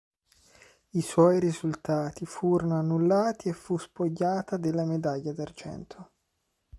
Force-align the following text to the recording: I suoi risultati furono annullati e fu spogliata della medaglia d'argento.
I 0.93 1.01
suoi 1.03 1.39
risultati 1.39 2.25
furono 2.25 2.73
annullati 2.79 3.49
e 3.49 3.53
fu 3.53 3.77
spogliata 3.77 4.57
della 4.57 4.83
medaglia 4.83 5.31
d'argento. 5.31 6.11